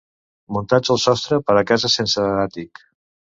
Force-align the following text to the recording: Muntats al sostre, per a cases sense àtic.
Muntats 0.55 0.91
al 0.95 0.99
sostre, 1.03 1.39
per 1.49 1.57
a 1.61 1.63
cases 1.73 1.99
sense 1.99 2.25
àtic. 2.47 2.83